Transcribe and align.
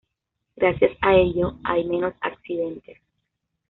Gracias 0.55 0.97
a 1.01 1.13
ello 1.15 1.59
hay 1.63 1.83
menos 1.87 2.15
accidentes. 2.21 2.97